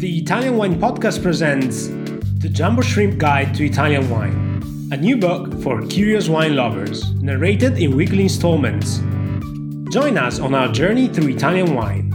[0.00, 1.88] The Italian Wine Podcast presents
[2.38, 7.76] The Jumbo Shrimp Guide to Italian Wine, a new book for curious wine lovers, narrated
[7.76, 9.00] in weekly installments.
[9.92, 12.08] Join us on our journey through Italian wine.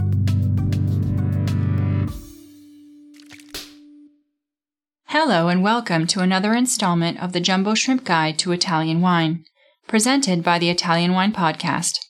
[5.04, 9.44] Hello, and welcome to another installment of the Jumbo Shrimp Guide to Italian Wine,
[9.86, 12.00] presented by the Italian Wine Podcast.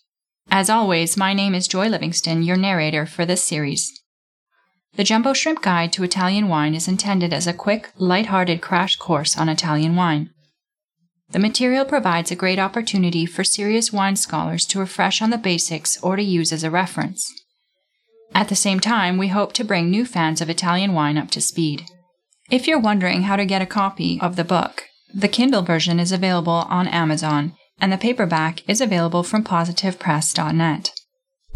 [0.50, 3.92] As always, my name is Joy Livingston, your narrator for this series.
[4.96, 9.36] The Jumbo Shrimp Guide to Italian Wine is intended as a quick, light-hearted crash course
[9.36, 10.30] on Italian wine.
[11.32, 16.02] The material provides a great opportunity for serious wine scholars to refresh on the basics
[16.02, 17.30] or to use as a reference.
[18.34, 21.42] At the same time, we hope to bring new fans of Italian wine up to
[21.42, 21.84] speed.
[22.50, 26.12] If you're wondering how to get a copy of the book, the Kindle version is
[26.12, 30.92] available on Amazon, and the paperback is available from positivepress.net.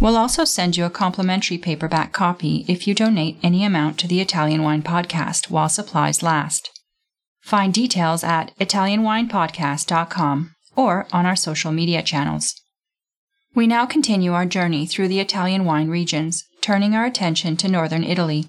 [0.00, 4.20] We'll also send you a complimentary paperback copy if you donate any amount to the
[4.20, 6.70] Italian Wine Podcast while supplies last.
[7.42, 12.54] Find details at ItalianWinePodcast.com or on our social media channels.
[13.54, 18.04] We now continue our journey through the Italian wine regions, turning our attention to northern
[18.04, 18.46] Italy.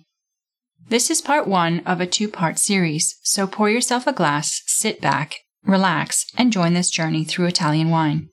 [0.87, 5.01] This is part one of a two part series, so pour yourself a glass, sit
[5.01, 8.29] back, relax, and join this journey through Italian wine.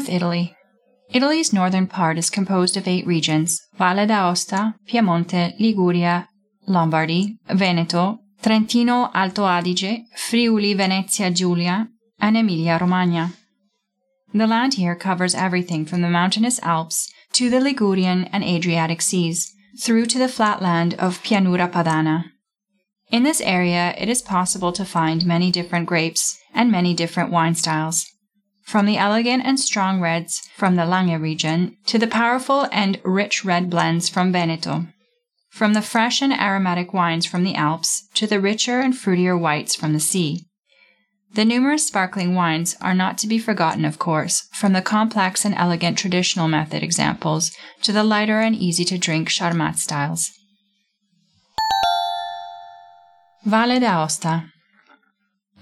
[0.00, 0.56] North Italy.
[1.12, 6.26] Italy's northern part is composed of eight regions Valle d'Aosta, Piemonte, Liguria,
[6.66, 13.34] Lombardy, Veneto, Trentino Alto Adige, Friuli Venezia Giulia, and Emilia Romagna.
[14.32, 19.52] The land here covers everything from the mountainous Alps to the Ligurian and Adriatic seas,
[19.82, 22.24] through to the flatland of Pianura Padana.
[23.10, 27.54] In this area, it is possible to find many different grapes and many different wine
[27.54, 28.06] styles
[28.70, 33.44] from the elegant and strong reds from the Langhe region to the powerful and rich
[33.44, 34.86] red blends from Veneto.
[35.50, 39.74] From the fresh and aromatic wines from the Alps to the richer and fruitier whites
[39.74, 40.44] from the sea.
[41.34, 45.54] The numerous sparkling wines are not to be forgotten, of course, from the complex and
[45.56, 47.50] elegant traditional method examples
[47.82, 50.30] to the lighter and easy to drink Charmat styles.
[53.44, 54.44] Valle d'Aosta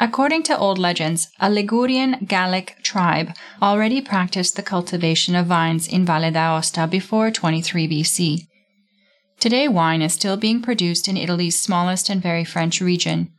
[0.00, 6.04] According to old legends, a Ligurian Gallic tribe already practiced the cultivation of vines in
[6.04, 8.46] Valle d'Aosta before 23 BC.
[9.40, 13.32] Today, wine is still being produced in Italy's smallest and very French region.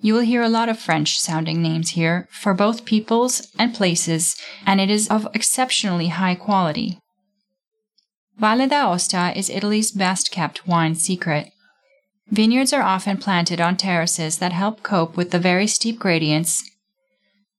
[0.00, 4.36] You will hear a lot of French sounding names here for both peoples and places,
[4.66, 6.98] and it is of exceptionally high quality.
[8.38, 11.53] Valle d'Aosta is Italy's best kept wine secret.
[12.30, 16.64] Vineyards are often planted on terraces that help cope with the very steep gradients.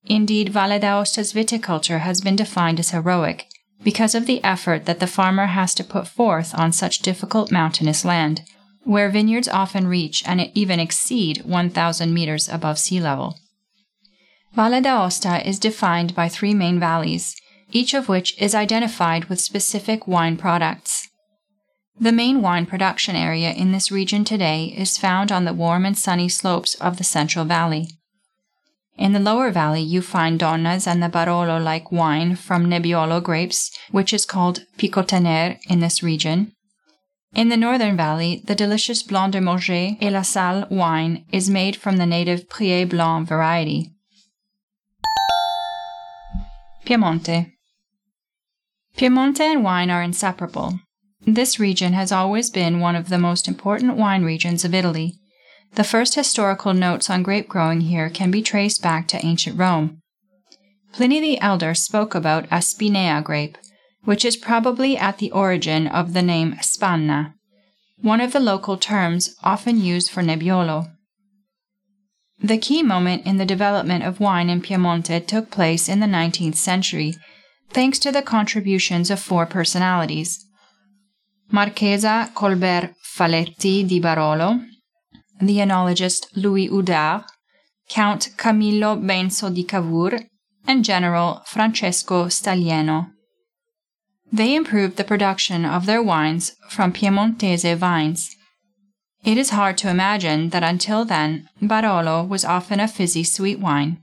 [0.04, 3.46] Indeed, Valle d'Aosta's viticulture has been defined as heroic
[3.82, 8.04] because of the effort that the farmer has to put forth on such difficult mountainous
[8.04, 8.42] land,
[8.84, 13.38] where vineyards often reach and even exceed 1,000 meters above sea level.
[14.54, 17.36] Valle d'Aosta is defined by three main valleys,
[17.72, 21.08] each of which is identified with specific wine products.
[21.98, 25.96] The main wine production area in this region today is found on the warm and
[25.96, 27.88] sunny slopes of the Central Valley.
[28.98, 33.70] In the lower valley, you find Donnas and the Barolo like wine from Nebbiolo grapes,
[33.90, 36.52] which is called Picoutener in this region.
[37.34, 41.76] In the northern valley, the delicious Blanc de Morgex et La Salle wine is made
[41.76, 43.90] from the native Prié Blanc variety.
[46.84, 47.52] Piemonte.
[48.96, 50.78] Piemonte and wine are inseparable.
[51.26, 55.18] This region has always been one of the most important wine regions of Italy.
[55.74, 59.98] The first historical notes on grape growing here can be traced back to ancient Rome.
[60.92, 63.58] Pliny the Elder spoke about a Spinea grape,
[64.04, 67.34] which is probably at the origin of the name Spanna,
[68.00, 70.92] one of the local terms often used for Nebbiolo.
[72.38, 76.54] The key moment in the development of wine in Piemonte took place in the 19th
[76.54, 77.16] century,
[77.70, 80.45] thanks to the contributions of four personalities
[81.50, 84.60] Marchesa Colbert Falletti di Barolo,
[85.40, 87.24] the enologist Louis Oudard,
[87.88, 90.20] Count Camillo Benso di Cavour,
[90.66, 93.10] and General Francesco Staglieno.
[94.32, 98.34] They improved the production of their wines from Piemontese vines.
[99.24, 103.98] It is hard to imagine that until then, Barolo was often a fizzy sweet wine,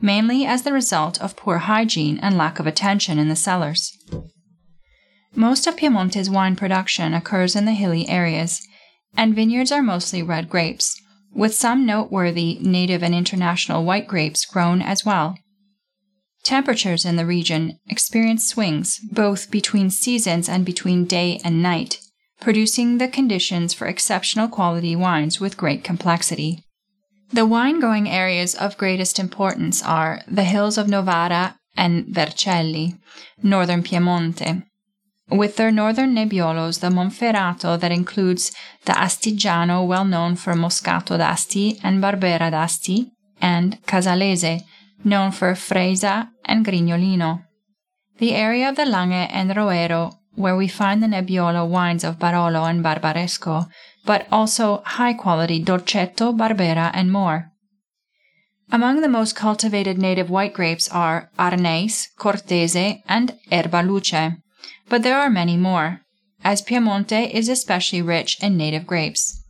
[0.00, 3.96] mainly as the result of poor hygiene and lack of attention in the cellars.
[5.34, 8.60] Most of Piemonte's wine production occurs in the hilly areas,
[9.16, 11.00] and vineyards are mostly red grapes,
[11.32, 15.38] with some noteworthy native and international white grapes grown as well.
[16.44, 22.00] Temperatures in the region experience swings, both between seasons and between day and night,
[22.40, 26.64] producing the conditions for exceptional quality wines with great complexity.
[27.32, 32.98] The wine growing areas of greatest importance are the hills of Novara and Vercelli,
[33.42, 34.64] northern Piemonte,
[35.32, 38.52] with their northern Nebbiolos, the Monferrato that includes
[38.84, 44.62] the Astigiano, well known for Moscato d'Asti and Barbera d'Asti, and Casalese,
[45.04, 47.44] known for Freisa and Grignolino.
[48.18, 52.68] The area of the Langhe and Roero, where we find the Nebbiolo wines of Barolo
[52.68, 53.68] and Barbaresco,
[54.04, 57.50] but also high quality Dolcetto, Barbera, and more.
[58.70, 64.32] Among the most cultivated native white grapes are Arneis, Cortese, and Erba Luce,
[64.92, 66.02] but there are many more,
[66.44, 69.42] as Piemonte is especially rich in native grapes.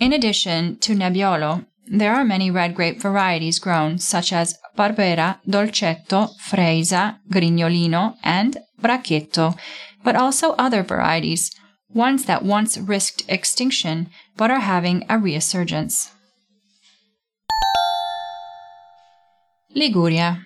[0.00, 6.30] In addition to Nebbiolo, there are many red grape varieties grown, such as Barbera, Dolcetto,
[6.40, 9.56] Freisa, Grignolino, and Brachetto,
[10.02, 11.52] but also other varieties,
[11.94, 16.10] ones that once risked extinction but are having a resurgence.
[19.72, 20.40] Liguria.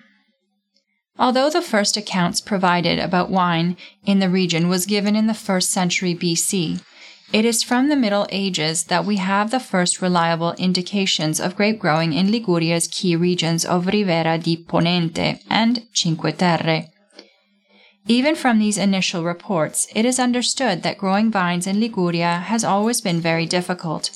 [1.19, 5.69] Although the first accounts provided about wine in the region was given in the first
[5.71, 6.81] century BC,
[7.33, 11.79] it is from the Middle Ages that we have the first reliable indications of grape
[11.79, 16.87] growing in Liguria's key regions of Riviera di Ponente and Cinque Terre.
[18.07, 22.99] Even from these initial reports, it is understood that growing vines in Liguria has always
[22.99, 24.11] been very difficult.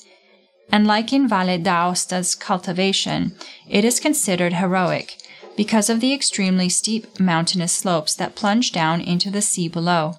[0.70, 3.36] And like in Valle d'Aosta's cultivation,
[3.68, 5.16] it is considered heroic
[5.56, 10.14] because of the extremely steep mountainous slopes that plunge down into the sea below.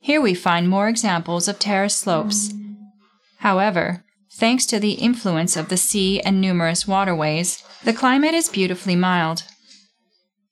[0.00, 2.52] Here we find more examples of terrace slopes.
[3.38, 8.96] However, thanks to the influence of the sea and numerous waterways, the climate is beautifully
[8.96, 9.44] mild.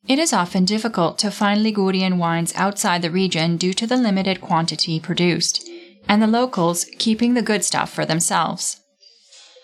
[0.06, 4.40] It is often difficult to find Ligurian wines outside the region due to the limited
[4.40, 5.66] quantity produced,
[6.08, 8.80] and the locals keeping the good stuff for themselves.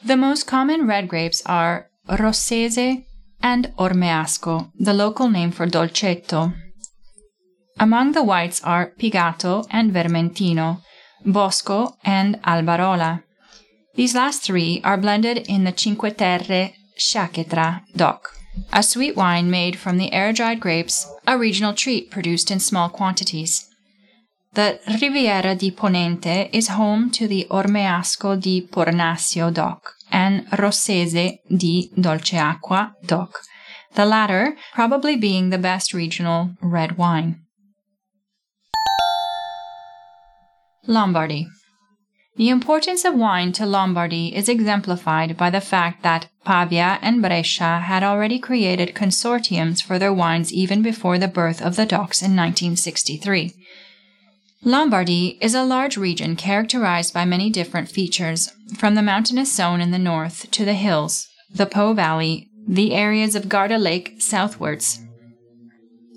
[0.02, 3.04] The most common red grapes are Rossese
[3.42, 6.52] and Ormeasco, the local name for Dolcetto,
[7.80, 10.82] among the whites are Pigato and Vermentino,
[11.24, 13.22] Bosco and Albarola.
[13.94, 18.28] These last three are blended in the Cinque Terre Sciacchetra DOC,
[18.72, 22.90] a sweet wine made from the air dried grapes, a regional treat produced in small
[22.90, 23.66] quantities.
[24.52, 31.90] The Riviera di Ponente is home to the Ormeasco di Pornasio DOC and Rossese di
[31.96, 33.40] Dolceacqua DOC,
[33.94, 37.42] the latter probably being the best regional red wine.
[40.86, 41.46] Lombardy.
[42.36, 47.80] The importance of wine to Lombardy is exemplified by the fact that Pavia and Brescia
[47.80, 52.34] had already created consortiums for their wines even before the birth of the DOCs in
[52.34, 53.52] 1963.
[54.62, 59.90] Lombardy is a large region characterized by many different features, from the mountainous zone in
[59.90, 65.00] the north to the hills, the Po Valley, the areas of Garda Lake southwards.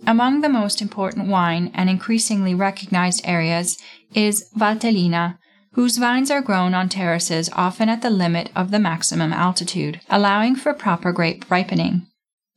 [0.05, 3.77] Among the most important wine and increasingly recognized areas
[4.13, 5.37] is Valtellina,
[5.71, 10.57] whose vines are grown on terraces often at the limit of the maximum altitude, allowing
[10.57, 12.07] for proper grape ripening.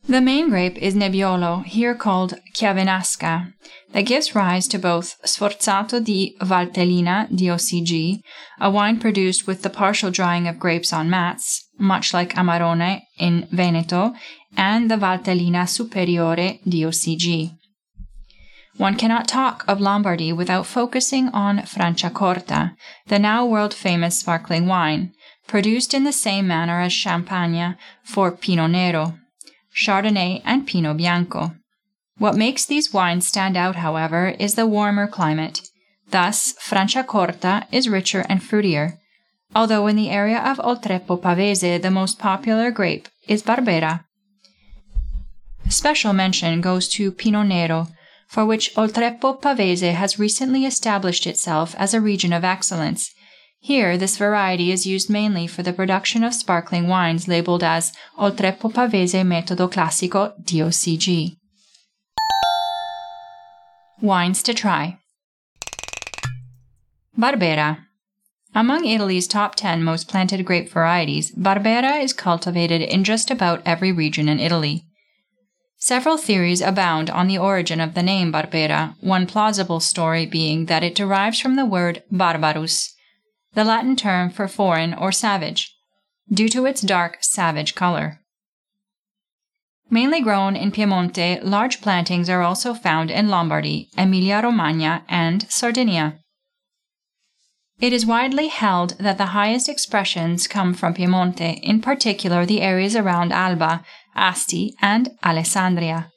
[0.09, 3.53] The main grape is Nebbiolo, here called Chiavenasca,
[3.91, 8.21] that gives rise to both Sforzato di Valtellina DOCG,
[8.61, 13.49] a wine produced with the partial drying of grapes on mats, much like Amarone in
[13.51, 14.15] Veneto,
[14.57, 17.57] and the Valtellina Superiore DOCG.
[18.77, 22.77] One cannot talk of Lombardy without focusing on Franciacorta,
[23.09, 25.15] the now world famous sparkling wine,
[25.49, 29.19] produced in the same manner as Champagne for Pinot Nero,
[29.77, 31.55] Chardonnay, and Pinot Bianco.
[32.19, 35.61] What makes these wines stand out, however, is the warmer climate.
[36.11, 38.99] Thus, Franciacorta is richer and fruitier,
[39.55, 44.05] although in the area of Oltrepò Pavese the most popular grape is Barbera.
[45.69, 47.89] Special mention goes to Pinot Nero,
[48.29, 53.13] for which Oltrepò Pavese has recently established itself as a region of excellence.
[53.67, 58.73] Here, this variety is used mainly for the production of sparkling wines labeled as Oltrepò
[58.73, 61.37] Pavese Metodo Classico DOCG.
[64.01, 65.01] Wines to try
[67.19, 67.79] Barbera.
[68.55, 73.91] Among Italy's top 10 most planted grape varieties, Barbera is cultivated in just about every
[73.91, 74.85] region in Italy.
[75.77, 80.85] Several theories abound on the origin of the name Barbera, one plausible story being that
[80.85, 82.93] it derives from the word barbarus,
[83.57, 85.75] the Latin term for foreign or savage,
[86.31, 88.21] due to its dark, savage color.
[89.89, 96.19] Mainly grown in Piemonte, large plantings are also found in Lombardy, Emilia Romagna, and Sardinia.
[97.81, 102.95] It is widely held that the highest expressions come from Piemonte, in particular the areas
[102.95, 103.85] around Alba,
[104.15, 106.11] Asti, and Alessandria.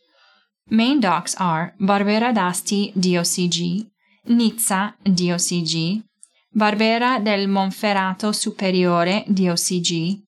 [0.69, 3.89] Main DOCs are Barbera d'Asti DOCG,
[4.27, 6.03] Nizza DOCG,
[6.51, 10.19] Barbera del Monferrato Superiore DOCG,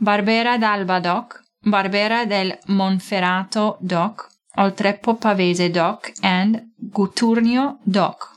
[0.00, 8.28] Barbera d'Alba DOC, Barbera del Monferrato DOC, Oltrepò Pavese DOC, and Gutturnio DOC.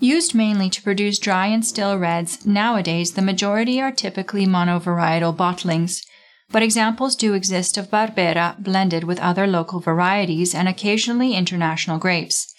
[0.00, 6.04] Used mainly to produce dry and still reds, nowadays the majority are typically monovarietal bottlings,
[6.50, 12.52] but examples do exist of Barbera blended with other local varieties and occasionally international grapes.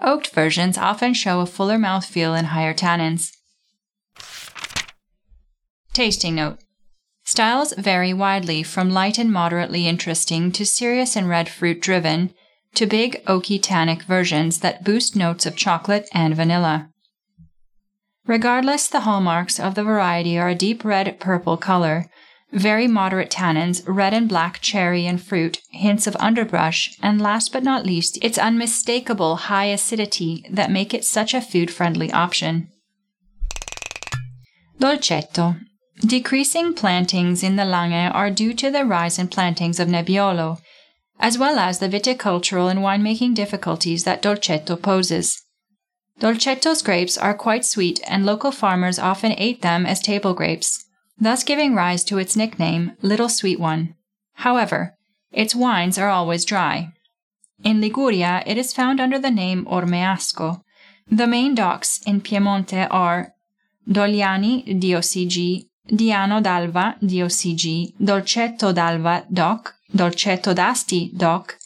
[0.00, 3.32] Oaked versions often show a fuller mouthfeel and higher tannins.
[5.92, 6.58] Tasting note
[7.24, 12.34] Styles vary widely from light and moderately interesting to serious and red fruit driven
[12.74, 16.90] to big oaky tannic versions that boost notes of chocolate and vanilla.
[18.26, 22.10] Regardless, the hallmarks of the variety are a deep red purple color,
[22.54, 27.64] very moderate tannins, red and black cherry and fruit, hints of underbrush, and last but
[27.64, 32.68] not least, its unmistakable high acidity that make it such a food friendly option.
[34.78, 35.56] Dolcetto
[36.00, 40.60] Decreasing plantings in the Langhe are due to the rise in plantings of Nebbiolo,
[41.20, 45.40] as well as the viticultural and winemaking difficulties that Dolcetto poses.
[46.20, 50.83] Dolcetto's grapes are quite sweet, and local farmers often ate them as table grapes,
[51.20, 53.94] thus giving rise to its nickname, Little Sweet One.
[54.34, 54.96] However,
[55.32, 56.92] its wines are always dry.
[57.62, 60.62] In Liguria, it is found under the name Ormeasco.
[61.10, 63.32] The main DOCs in Piemonte are
[63.88, 71.58] Dogliani DOCG, Diano d'Alba DOCG, Dolcetto d'Alba DOC, Dolcetto d'Asti DOC,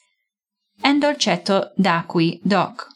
[0.83, 2.87] and Dolcetto d'Acqui DOC.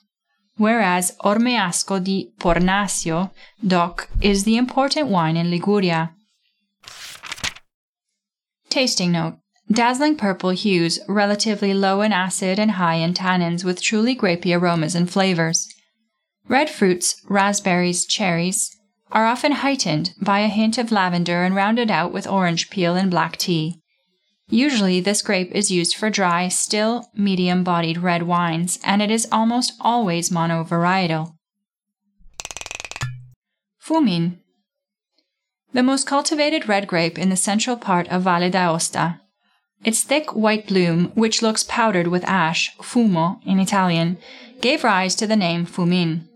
[0.57, 3.31] Whereas Ormeasco di Pornasio
[3.65, 6.15] DOC is the important wine in Liguria.
[8.73, 9.37] Tasting note
[9.71, 14.95] Dazzling purple hues, relatively low in acid and high in tannins, with truly grapey aromas
[14.95, 15.69] and flavors.
[16.49, 18.75] Red fruits, raspberries, cherries,
[19.11, 23.11] are often heightened by a hint of lavender and rounded out with orange peel and
[23.11, 23.79] black tea.
[24.49, 29.29] Usually, this grape is used for dry, still, medium bodied red wines, and it is
[29.31, 31.35] almost always monovarietal.
[33.81, 34.42] Fumin.
[35.73, 39.21] The most cultivated red grape in the central part of Valle d'Aosta.
[39.85, 44.19] Its thick white bloom, which looks powdered with ash, fumo in Italian,
[44.61, 46.29] gave rise to the name Fumin.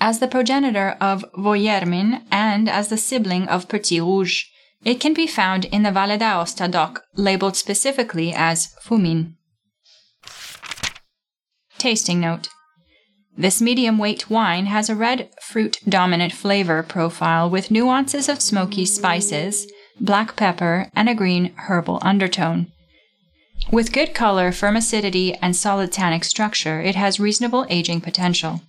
[0.00, 4.44] As the progenitor of Vuillermin and as the sibling of Petit Rouge,
[4.84, 9.36] it can be found in the Valle d'Aosta DOC, labeled specifically as Fumin.
[11.78, 12.48] Tasting note
[13.36, 18.86] This medium weight wine has a red fruit dominant flavor profile with nuances of smoky
[18.86, 19.66] spices,
[20.00, 22.68] black pepper, and a green herbal undertone.
[23.72, 28.60] With good color, firm acidity, and solid tannic structure, it has reasonable aging potential.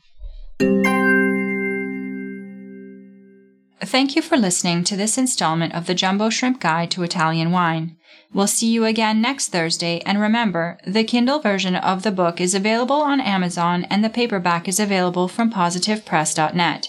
[3.81, 7.97] Thank you for listening to this installment of the Jumbo Shrimp Guide to Italian Wine.
[8.33, 12.53] We'll see you again next Thursday, and remember, the Kindle version of the book is
[12.53, 16.87] available on Amazon and the paperback is available from positivepress.net.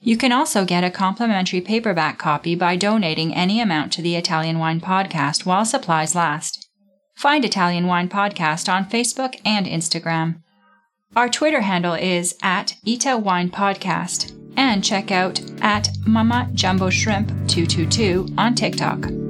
[0.00, 4.58] You can also get a complimentary paperback copy by donating any amount to the Italian
[4.58, 6.68] Wine Podcast while supplies last.
[7.16, 10.42] Find Italian Wine Podcast on Facebook and Instagram.
[11.16, 17.28] Our Twitter handle is at Ita Wine Podcast and check out at Mama Jumbo Shrimp
[17.48, 19.25] 222 on TikTok.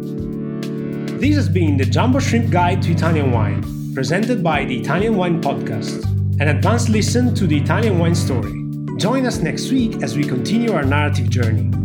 [1.18, 3.62] This has been the Jumbo Shrimp Guide to Italian Wine,
[3.94, 6.04] presented by the Italian Wine Podcast,
[6.42, 8.62] an advanced listen to the Italian wine story.
[8.98, 11.75] Join us next week as we continue our narrative journey.